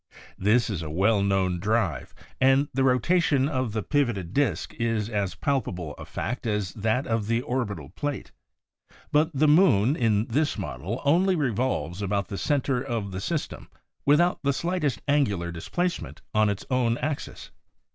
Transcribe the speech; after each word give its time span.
This 0.39 0.67
is 0.71 0.81
a 0.81 0.89
well 0.89 1.21
known 1.21 1.59
drive, 1.59 2.15
and 2.39 2.69
the 2.73 2.83
rotation' 2.83 3.47
of 3.47 3.71
the 3.71 3.83
pivoted 3.83 4.33
disk 4.33 4.73
is 4.79 5.07
as 5.09 5.35
palpable 5.35 5.93
a 5.95 6.05
fact 6.05 6.47
as 6.47 6.73
that 6.73 7.05
of 7.05 7.27
the 7.27 7.43
orbital 7.43 7.89
plate. 7.89 8.31
But, 9.11 9.29
the 9.31 9.47
moon 9.47 9.95
in 9.95 10.25
this 10.25 10.57
model 10.57 11.03
only 11.05 11.35
revolves 11.35 12.01
about 12.01 12.29
the 12.29 12.39
center 12.39 12.81
of 12.81 13.11
the 13.11 13.21
system 13.21 13.69
without 14.03 14.39
the 14.41 14.53
slightest 14.53 15.03
angular 15.07 15.51
dis 15.51 15.69
placement 15.69 16.23
on 16.33 16.49
its 16.49 16.65
own 16.71 16.97
axis. 16.97 17.51